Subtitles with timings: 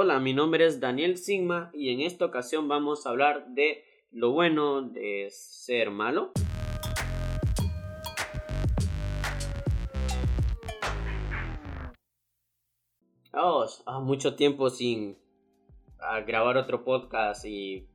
[0.00, 3.82] Hola, mi nombre es Daniel Sigma y en esta ocasión vamos a hablar de
[4.12, 6.30] lo bueno de ser malo.
[13.32, 15.18] Vamos, a mucho tiempo sin
[16.28, 17.88] grabar otro podcast y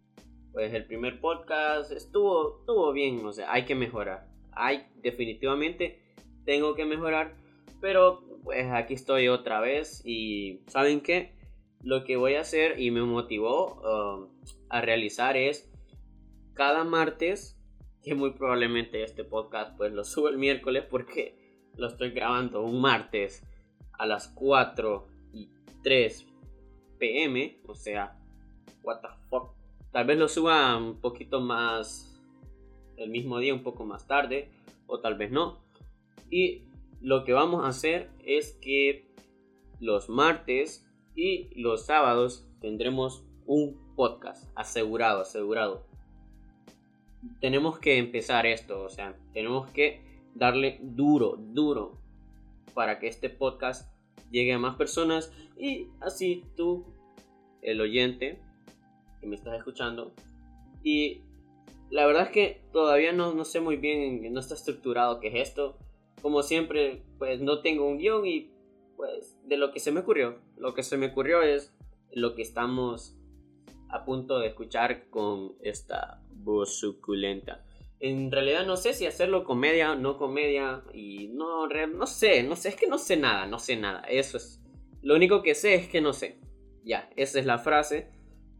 [0.51, 4.27] pues el primer podcast estuvo, estuvo bien, o sea, hay que mejorar.
[4.51, 6.01] Hay definitivamente
[6.43, 7.38] tengo que mejorar,
[7.79, 11.41] pero pues aquí estoy otra vez y ¿saben qué?
[11.84, 14.28] Lo que voy a hacer y me motivó um,
[14.69, 15.69] a realizar es
[16.54, 17.59] cada martes,
[18.01, 21.36] que muy probablemente este podcast pues lo subo el miércoles porque
[21.78, 23.43] lo estoy grabando un martes
[23.93, 25.50] a las 4 y
[25.83, 26.25] 3
[27.00, 28.18] pm, o sea,
[28.84, 29.54] what the fuck.
[29.92, 32.20] Tal vez lo suba un poquito más
[32.97, 34.50] el mismo día, un poco más tarde,
[34.88, 35.59] o tal vez no.
[36.30, 36.64] Y
[37.02, 39.06] lo que vamos a hacer es que
[39.80, 45.86] los martes y los sábados tendremos un podcast asegurado, asegurado.
[47.39, 50.02] Tenemos que empezar esto, o sea, tenemos que
[50.36, 51.97] darle duro, duro
[52.73, 53.89] para que este podcast
[54.31, 56.86] llegue a más personas y así tú,
[57.61, 58.39] el oyente
[59.22, 60.14] que me estás escuchando,
[60.83, 61.22] y
[61.89, 65.50] la verdad es que todavía no, no sé muy bien, no está estructurado qué es
[65.50, 65.77] esto.
[66.22, 68.50] Como siempre, pues no tengo un guion y
[68.95, 70.39] pues de lo que se me ocurrió.
[70.58, 71.73] Lo que se me ocurrió es
[72.11, 73.17] lo que estamos
[73.89, 77.64] a punto de escuchar con esta voz suculenta.
[77.99, 82.55] En realidad no sé si hacerlo comedia o no comedia y no, no sé, no
[82.55, 84.02] sé, es que no sé nada, no sé nada.
[84.09, 84.61] Eso es.
[85.02, 86.39] Lo único que sé es que no sé.
[86.83, 88.09] Ya, esa es la frase.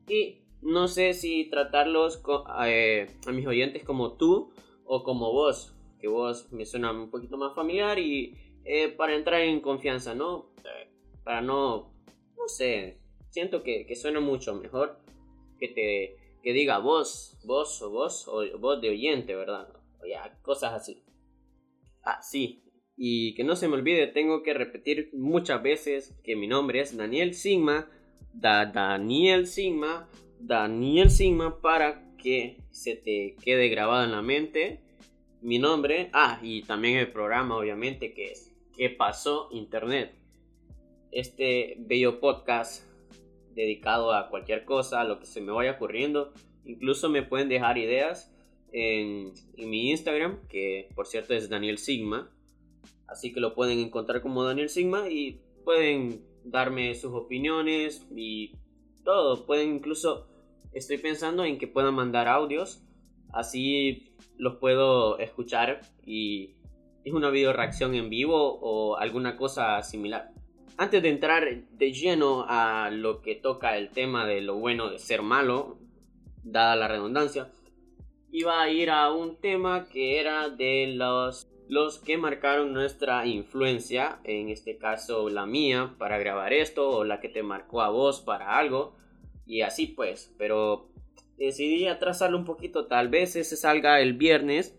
[0.07, 2.21] Y no sé si tratarlos
[2.65, 4.51] eh, a mis oyentes como tú
[4.85, 9.42] o como vos, que vos me suena un poquito más familiar y eh, para entrar
[9.42, 10.52] en confianza, ¿no?
[10.64, 10.89] Eh,
[11.23, 11.94] para no,
[12.38, 14.97] no sé, siento que, que, suena mucho mejor
[15.59, 19.69] que te que diga vos, vos o vos o vos de oyente, ¿verdad?
[20.02, 21.02] O ya, cosas así.
[22.03, 22.62] Ah, sí.
[22.97, 26.96] Y que no se me olvide, tengo que repetir muchas veces que mi nombre es
[26.96, 27.90] Daniel Sigma,
[28.34, 30.09] da Daniel Sigma,
[30.40, 34.81] Daniel Sigma para que se te quede grabado en la mente
[35.41, 36.09] mi nombre.
[36.13, 40.16] Ah, y también el programa, obviamente, que es ¿Qué pasó Internet?
[41.11, 42.84] Este bello podcast
[43.53, 46.34] dedicado a cualquier cosa, a lo que se me vaya ocurriendo.
[46.66, 48.34] Incluso me pueden dejar ideas
[48.72, 52.31] en, mi Instagram, que por cierto es Daniel Sigma.
[53.06, 58.55] Así que lo pueden encontrar como Daniel Sigma y pueden darme sus opiniones y
[59.03, 59.45] todo.
[59.45, 60.28] Pueden incluso,
[60.72, 62.81] estoy pensando en que puedan mandar audios.
[63.31, 66.55] Así los puedo escuchar y
[67.03, 70.31] es una video reacción en vivo o alguna cosa similar.
[70.78, 75.00] Antes de entrar de lleno a lo que toca el tema de lo bueno de
[75.00, 75.78] ser malo,
[76.44, 77.52] dada la redundancia,
[78.31, 84.20] iba a ir a un tema que era de los, los que marcaron nuestra influencia,
[84.24, 88.22] en este caso la mía para grabar esto o la que te marcó a vos
[88.22, 88.96] para algo
[89.46, 90.90] y así pues, pero
[91.38, 94.75] decidí atrasarlo un poquito, tal vez ese salga el viernes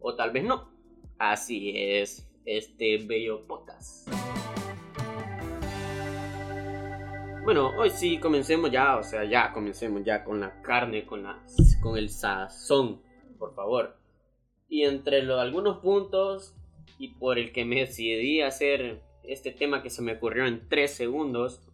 [0.00, 0.75] o tal vez no.
[1.18, 4.06] Así es, este bello podcast.
[7.42, 11.42] Bueno, hoy sí comencemos ya, o sea, ya comencemos ya con la carne, con, la,
[11.80, 13.00] con el sazón,
[13.38, 13.96] por favor.
[14.68, 16.54] Y entre los, algunos puntos
[16.98, 20.90] y por el que me decidí hacer este tema que se me ocurrió en 3
[20.90, 21.66] segundos,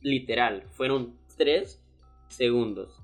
[0.00, 1.80] literal, fueron 3
[2.26, 3.00] segundos.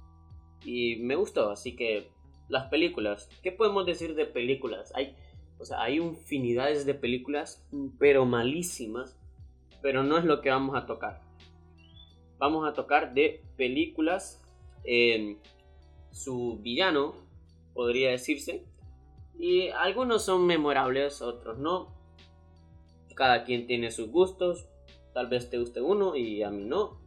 [0.64, 2.08] Y me gustó, así que
[2.48, 4.92] las películas, ¿qué podemos decir de películas?
[4.96, 5.14] Hay
[5.58, 7.66] o sea, hay infinidades de películas,
[7.98, 9.16] pero malísimas.
[9.82, 11.22] Pero no es lo que vamos a tocar.
[12.38, 14.42] Vamos a tocar de películas.
[14.84, 15.38] en
[16.12, 17.14] su villano,
[17.74, 18.64] podría decirse.
[19.38, 21.94] Y algunos son memorables, otros no.
[23.14, 24.66] Cada quien tiene sus gustos.
[25.12, 27.00] Tal vez te guste uno y a mí no.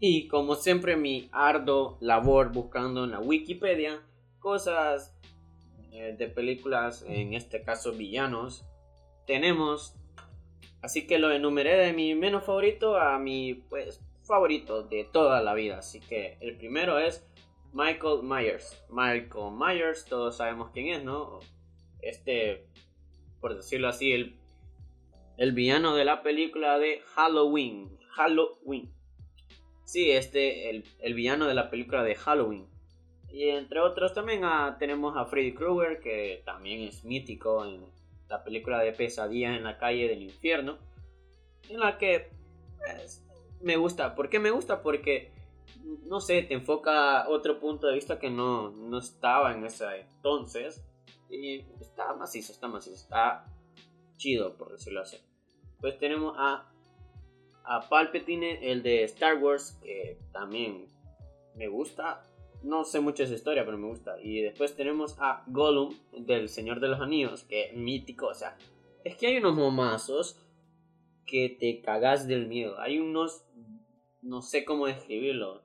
[0.00, 4.02] Y como siempre mi ardo labor buscando en la Wikipedia
[4.40, 5.16] cosas
[5.92, 8.64] eh, de películas, en este caso villanos,
[9.26, 9.94] tenemos.
[10.80, 15.54] Así que lo enumeré de mi menos favorito a mi pues favorito de toda la
[15.54, 15.78] vida.
[15.78, 17.26] Así que el primero es
[17.72, 18.82] Michael Myers.
[18.90, 21.40] Michael Myers, todos sabemos quién es, ¿no?
[22.00, 22.66] Este,
[23.40, 24.36] por decirlo así, el,
[25.36, 27.98] el villano de la película de Halloween.
[28.10, 28.92] Halloween.
[29.84, 32.71] Sí, este, el, el villano de la película de Halloween.
[33.32, 37.84] Y entre otros también ah, tenemos a Freddy Krueger, que también es mítico en
[38.28, 40.78] la película de Pesadillas en la calle del infierno,
[41.68, 42.30] en la que
[42.78, 43.24] pues,
[43.60, 44.14] me gusta.
[44.14, 44.82] ¿Por qué me gusta?
[44.82, 45.32] Porque,
[46.04, 50.84] no sé, te enfoca otro punto de vista que no, no estaba en ese entonces.
[51.30, 53.46] Y está macizo, está macizo, está
[54.18, 55.16] chido, por decirlo así.
[55.80, 56.70] Pues tenemos a,
[57.64, 60.86] a Palpatine, el de Star Wars, que también
[61.56, 62.22] me gusta.
[62.62, 64.20] No sé mucho de esa historia, pero me gusta.
[64.22, 68.28] Y después tenemos a Gollum, del Señor de los Anillos, que es mítico.
[68.28, 68.56] O sea,
[69.04, 70.38] es que hay unos momazos
[71.26, 72.78] que te cagas del miedo.
[72.78, 73.44] Hay unos,
[74.22, 75.62] no sé cómo describirlo.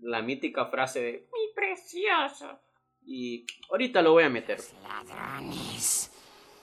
[0.00, 2.60] La mítica frase de mi precioso.
[3.04, 4.58] Y ahorita lo voy a meter.
[4.58, 6.10] Los ladrones,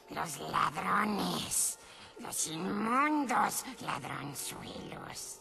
[0.10, 1.80] los ladrones,
[2.20, 5.40] los inmundos ladronzuelos.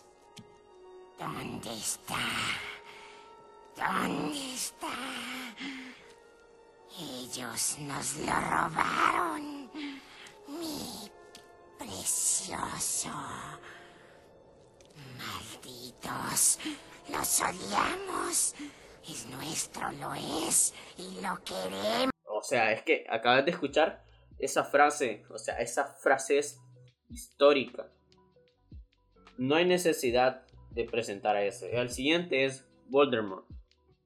[1.19, 2.19] ¿Dónde está?
[3.77, 4.89] ¿Dónde está?
[6.99, 9.71] Ellos nos lo robaron.
[10.47, 11.11] Mi
[11.79, 13.09] precioso.
[15.19, 16.59] Malditos.
[17.09, 18.55] Los odiamos.
[19.09, 20.75] Es nuestro, lo es.
[20.99, 22.13] Y lo queremos.
[22.27, 24.05] O sea, es que acabas de escuchar
[24.39, 25.25] esa frase.
[25.31, 26.61] O sea, esa frase es
[27.09, 27.89] histórica.
[29.39, 31.75] No hay necesidad de presentar a ese.
[31.75, 33.47] El siguiente es Voldemort.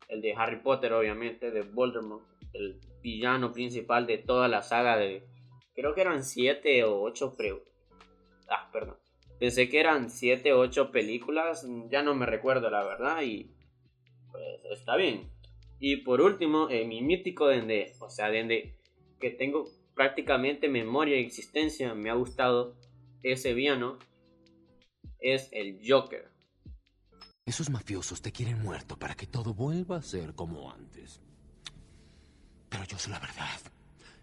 [0.08, 2.25] El de Harry Potter, obviamente, de Voldemort.
[2.53, 5.26] El villano principal de toda la saga de...
[5.75, 7.55] Creo que eran 7 o 8 pre...
[8.49, 8.97] Ah, perdón.
[9.38, 11.67] Pensé que eran 7 o 8 películas.
[11.91, 13.23] Ya no me recuerdo la verdad.
[13.23, 13.50] Y...
[14.31, 15.31] Pues está bien.
[15.79, 17.93] Y por último, eh, mi mítico Dende.
[18.00, 18.79] O sea, Dende.
[19.20, 19.64] Que tengo
[19.94, 21.94] prácticamente memoria y existencia.
[21.94, 22.76] Me ha gustado
[23.23, 23.99] ese villano.
[25.20, 26.35] Es el Joker.
[27.46, 31.20] Esos mafiosos te quieren muerto para que todo vuelva a ser como antes.
[32.69, 33.60] Pero yo sé la verdad.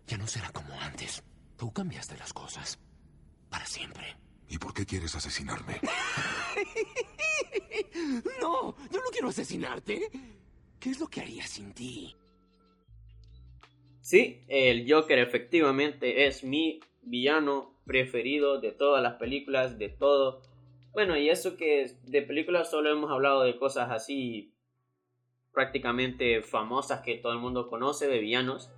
[0.07, 1.23] Ya no será como antes.
[1.55, 2.77] Tú cambiaste las cosas.
[3.49, 4.17] Para siempre.
[4.49, 5.79] ¿Y por qué quieres asesinarme?
[8.41, 10.09] No, yo no quiero asesinarte.
[10.79, 12.15] ¿Qué es lo que haría sin ti?
[14.01, 20.41] Sí, el Joker efectivamente es mi villano preferido de todas las películas, de todo.
[20.93, 24.53] Bueno, y eso que de películas solo hemos hablado de cosas así
[25.51, 28.71] prácticamente famosas que todo el mundo conoce, de villanos.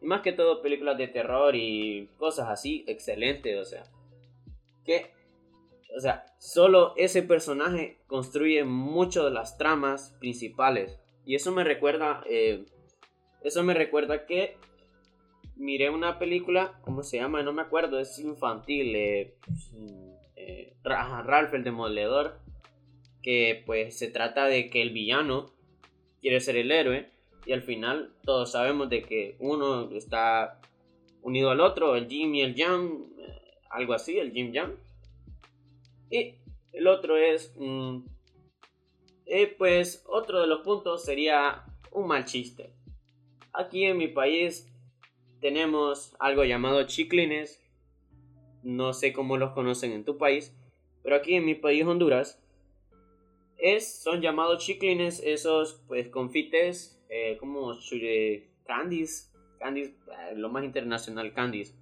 [0.00, 3.84] Y más que todo películas de terror y cosas así, excelente, o sea.
[4.84, 5.12] Que,
[5.96, 10.98] o sea, solo ese personaje construye mucho de las tramas principales.
[11.24, 12.64] Y eso me recuerda, eh,
[13.42, 14.56] eso me recuerda que
[15.56, 17.42] miré una película, ¿cómo se llama?
[17.42, 18.94] No me acuerdo, es infantil.
[18.94, 19.34] Eh,
[20.46, 22.38] eh, Ralph el Demoledor.
[23.22, 25.54] Que pues se trata de que el villano
[26.20, 27.10] quiere ser el héroe.
[27.46, 30.60] Y al final todos sabemos de que uno está
[31.22, 33.06] unido al otro, el Jim y el Jam,
[33.70, 34.76] algo así, el Jim Jam.
[36.10, 36.34] Y
[36.72, 37.98] el otro es, mm,
[39.26, 42.72] eh, pues otro de los puntos sería un mal chiste.
[43.52, 44.70] Aquí en mi país
[45.40, 47.63] tenemos algo llamado chiclines.
[48.64, 50.52] No sé cómo los conocen en tu país,
[51.02, 52.42] pero aquí en mi país Honduras
[53.58, 57.74] es, son llamados chiclines esos pues confites eh, como
[58.66, 61.76] candies, candies, eh, lo más internacional candies,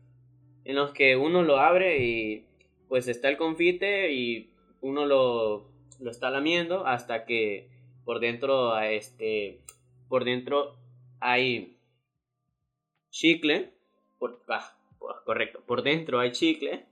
[0.64, 2.44] en los que uno lo abre y
[2.88, 4.50] pues está el confite y
[4.80, 5.68] uno lo,
[6.00, 7.68] lo está lamiendo hasta que
[8.04, 9.60] por dentro este
[10.08, 10.76] por dentro
[11.20, 11.76] hay
[13.10, 13.72] chicle
[14.18, 14.76] por, ah,
[15.24, 16.86] correcto por dentro hay chicle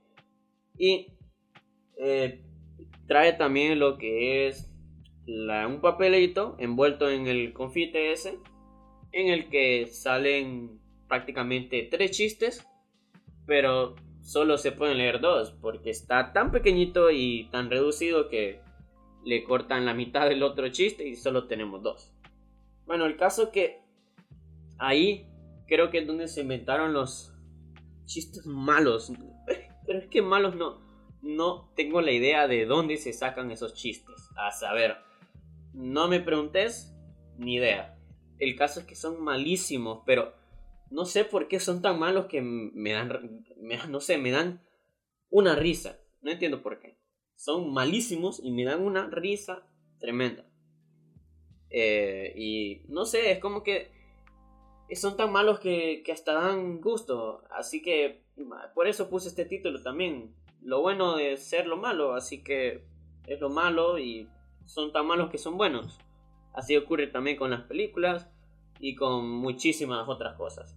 [0.77, 1.09] y
[1.97, 2.43] eh,
[3.07, 4.71] trae también lo que es
[5.27, 8.39] un papelito envuelto en el confite ese,
[9.13, 12.67] en el que salen prácticamente tres chistes,
[13.47, 18.61] pero solo se pueden leer dos, porque está tan pequeñito y tan reducido que
[19.25, 22.13] le cortan la mitad del otro chiste y solo tenemos dos.
[22.87, 23.81] Bueno, el caso que
[24.79, 25.27] ahí
[25.69, 27.30] creo que es donde se inventaron los
[28.11, 29.13] chistes malos.
[29.87, 30.81] Pero es que malos no.
[31.23, 34.17] No tengo la idea de dónde se sacan esos chistes.
[34.37, 34.97] A saber,
[35.73, 36.95] no me preguntes,
[37.39, 37.99] ni idea.
[38.39, 40.35] El caso es que son malísimos, pero
[40.91, 43.45] no sé por qué son tan malos que me dan,
[43.89, 44.63] no sé, me dan
[45.29, 46.01] una risa.
[46.23, 46.99] No entiendo por qué.
[47.37, 49.67] Son malísimos y me dan una risa
[49.99, 50.47] tremenda.
[51.71, 54.00] Eh, y no sé, es como que
[54.97, 57.45] son tan malos que, que hasta dan gusto.
[57.51, 58.23] Así que
[58.75, 60.35] por eso puse este título también.
[60.63, 62.85] Lo bueno de ser lo malo, así que
[63.27, 64.29] es lo malo y
[64.67, 65.99] son tan malos que son buenos.
[66.53, 68.29] Así ocurre también con las películas
[68.79, 70.77] y con muchísimas otras cosas.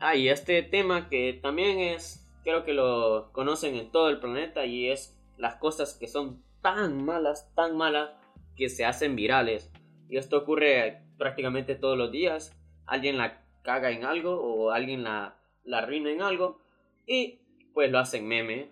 [0.00, 4.64] Ah, y este tema que también es, creo que lo conocen en todo el planeta
[4.64, 8.10] y es las cosas que son tan malas, tan malas,
[8.56, 9.70] que se hacen virales.
[10.08, 12.56] Y esto ocurre prácticamente todos los días.
[12.86, 16.60] Alguien la caga en algo o alguien la, la arruina en algo
[17.06, 17.40] y
[17.74, 18.70] pues lo hacen meme.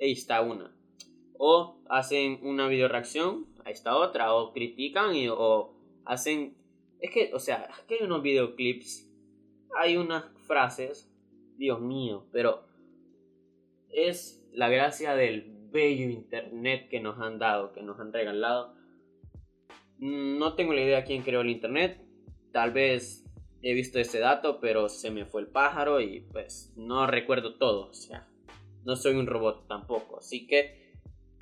[0.00, 0.74] Ahí está una.
[1.38, 4.34] O hacen una video reacción, ahí está otra.
[4.34, 5.74] O critican y, o
[6.04, 6.56] hacen...
[7.00, 9.10] Es que, o sea, que hay unos videoclips,
[9.76, 11.12] hay unas frases,
[11.56, 12.64] Dios mío, pero
[13.90, 18.74] es la gracia del bello internet que nos han dado, que nos han regalado.
[19.98, 22.00] No tengo la idea quién creó el internet.
[22.52, 23.24] Tal vez
[23.62, 27.88] he visto ese dato, pero se me fue el pájaro y pues no recuerdo todo.
[27.88, 28.28] O sea,
[28.84, 30.18] no soy un robot tampoco.
[30.18, 30.92] Así que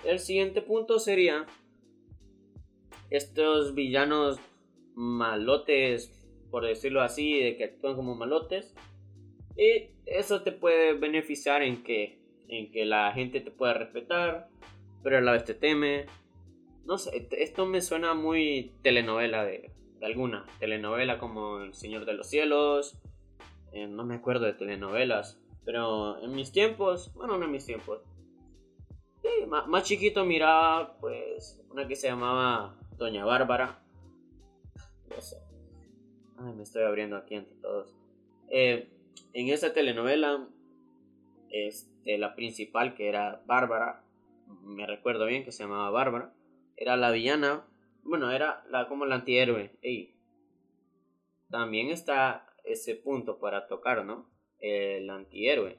[0.05, 1.47] el siguiente punto sería
[3.11, 4.39] estos villanos
[4.95, 6.11] malotes,
[6.51, 8.75] por decirlo así, de que actúan como malotes.
[9.57, 14.49] Y eso te puede beneficiar en que en que la gente te pueda respetar,
[15.03, 16.07] pero a la vez te teme.
[16.85, 19.73] No sé, esto me suena muy telenovela de,
[20.03, 20.47] alguna.
[20.59, 22.99] Telenovela como El Señor de los Cielos.
[23.73, 25.41] Eh, no me acuerdo de telenovelas.
[25.65, 28.03] Pero en mis tiempos, bueno, no en mis tiempos.
[29.49, 33.81] más, chiquito miraba, pues, una que se llamaba Doña Bárbara.
[35.09, 35.37] No sé.
[36.39, 37.95] Ay, me estoy abriendo aquí entre todos.
[38.51, 38.89] Eh,
[39.33, 40.49] en esa telenovela,
[41.51, 44.05] este, la principal, que era Bárbara,
[44.63, 46.33] me recuerdo bien que se llamaba Bárbara,
[46.83, 47.65] era la villana,
[48.03, 49.71] bueno, era la, como la antihéroe.
[51.49, 54.29] también está ese punto para tocar, ¿no?
[54.59, 55.79] El antihéroe,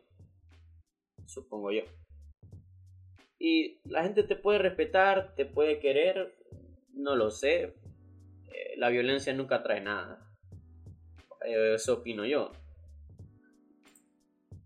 [1.25, 1.83] supongo yo.
[3.37, 6.37] Y la gente te puede respetar, te puede querer,
[6.93, 7.75] no lo sé.
[8.53, 10.33] Eh, la violencia nunca trae nada.
[11.41, 12.53] Eso opino yo.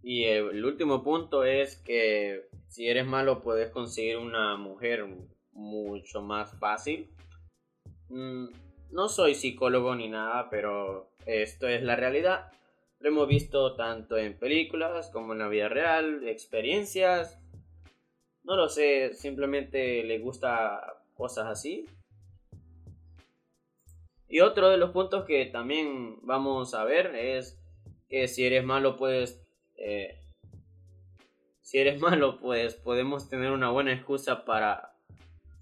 [0.03, 5.03] Y el último punto es que si eres malo puedes conseguir una mujer
[5.58, 7.10] mucho más fácil.
[8.10, 8.48] Mm,
[8.92, 12.52] no soy psicólogo ni nada, pero esto es la realidad.
[13.00, 17.40] Lo hemos visto tanto en películas como en la vida real, experiencias.
[18.44, 21.86] No lo sé, simplemente le gusta cosas así.
[24.30, 27.60] Y otro de los puntos que también vamos a ver es
[28.10, 29.42] que si eres malo puedes
[29.76, 30.20] eh,
[31.68, 34.97] si eres malo, pues podemos tener una buena excusa para,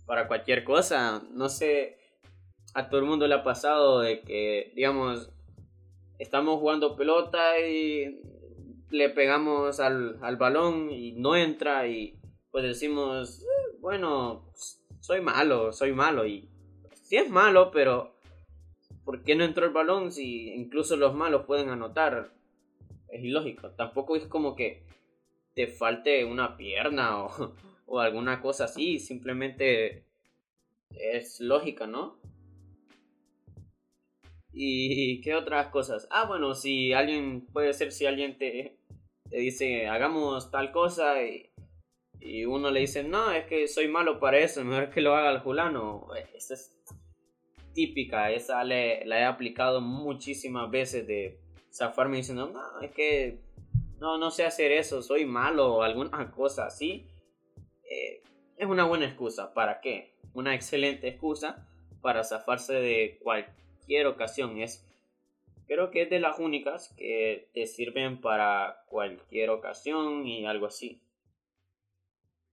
[0.05, 1.23] para cualquier cosa.
[1.31, 1.97] No sé,
[2.73, 5.31] a todo el mundo le ha pasado de que, digamos,
[6.19, 8.21] estamos jugando pelota y
[8.89, 12.19] le pegamos al, al balón y no entra y
[12.51, 14.51] pues decimos, eh, bueno,
[15.01, 16.49] soy malo, soy malo y
[17.03, 18.15] sí es malo, pero
[19.03, 22.35] ¿por qué no entró el balón si incluso los malos pueden anotar?
[23.15, 23.71] es ilógico.
[23.71, 24.83] Tampoco es como que
[25.53, 30.03] te falte una pierna o, o alguna cosa así, simplemente
[30.91, 32.17] es lógica, ¿no?
[34.51, 36.07] ¿Y qué otras cosas?
[36.11, 38.77] Ah, bueno, si alguien, puede ser si alguien te,
[39.29, 41.49] te dice, hagamos tal cosa y,
[42.21, 45.31] y, uno le dice, no, es que soy malo para eso, mejor que lo haga
[45.31, 46.07] el fulano.
[46.33, 46.73] Esa es
[47.73, 51.37] típica, esa le, la he aplicado muchísimas veces de
[51.71, 53.39] zafarme diciendo, no, es que
[53.99, 57.05] no, no sé hacer eso, soy malo o alguna cosa así,
[57.89, 58.21] eh,
[58.57, 59.53] es una buena excusa.
[59.53, 60.13] ¿Para qué?
[60.33, 61.67] Una excelente excusa
[62.01, 64.57] para zafarse de cualquier ocasión.
[64.59, 64.85] Es,
[65.67, 71.01] creo que es de las únicas que te sirven para cualquier ocasión y algo así.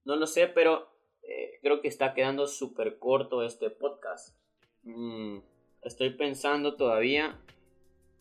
[0.05, 0.89] No lo sé, pero
[1.23, 4.35] eh, creo que está quedando súper corto este podcast.
[4.83, 5.39] Mm,
[5.83, 7.39] estoy pensando todavía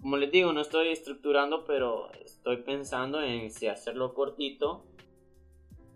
[0.02, 4.84] como les digo, no estoy estructurando, pero estoy pensando en si hacerlo cortito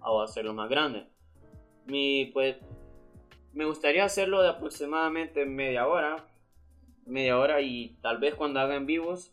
[0.06, 1.06] o hacerlo más grande.
[1.86, 2.56] Mi, pues,
[3.52, 6.26] me gustaría hacerlo de aproximadamente media hora.
[7.04, 9.32] Media hora y tal vez cuando haga en vivos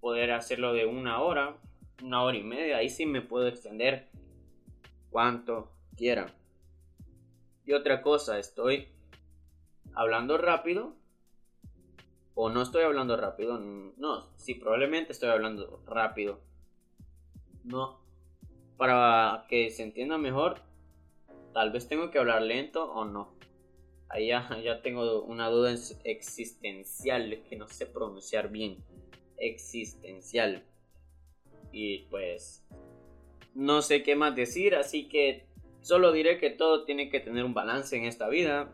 [0.00, 1.56] poder hacerlo de una hora,
[2.02, 2.76] una hora y media.
[2.76, 4.08] Ahí sí me puedo extender
[5.10, 6.26] cuanto quiera.
[7.64, 8.88] Y otra cosa, estoy
[9.94, 10.94] hablando rápido
[12.34, 13.58] o no estoy hablando rápido.
[13.58, 16.40] No, sí, probablemente estoy hablando rápido.
[17.64, 18.05] No.
[18.76, 20.60] Para que se entienda mejor,
[21.52, 23.34] tal vez tengo que hablar lento o no.
[24.08, 28.78] Ahí ya, ya tengo una duda existencial que no sé pronunciar bien.
[29.38, 30.62] Existencial.
[31.72, 32.64] Y pues
[33.54, 35.46] no sé qué más decir, así que
[35.82, 38.72] solo diré que todo tiene que tener un balance en esta vida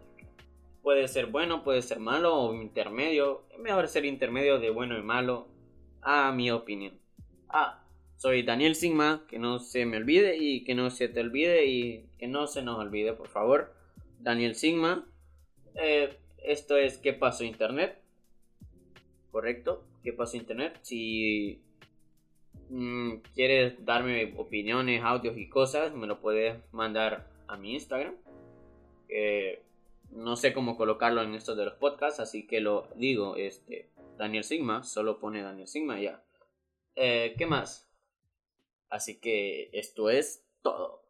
[0.82, 3.42] Puede ser bueno, puede ser malo o intermedio.
[3.50, 5.46] Es mejor ser intermedio de bueno y malo,
[6.00, 6.98] a mi opinión.
[7.48, 7.81] Ah,
[8.22, 12.06] soy Daniel Sigma, que no se me olvide y que no se te olvide y
[12.20, 13.74] que no se nos olvide, por favor.
[14.20, 15.04] Daniel Sigma.
[15.74, 17.98] Eh, esto es ¿Qué pasó Internet?
[19.32, 20.78] Correcto, ¿Qué pasó Internet?
[20.82, 21.62] Si
[22.68, 28.14] mm, quieres darme opiniones, audios y cosas, me lo puedes mandar a mi Instagram.
[30.12, 34.44] no sé cómo colocarlo en estos de los podcasts, así que lo digo, este, Daniel
[34.44, 36.22] Sigma, solo pone Daniel Sigma ya.
[36.94, 37.91] Eh, ¿Qué más?
[38.92, 41.01] Así que esto es todo.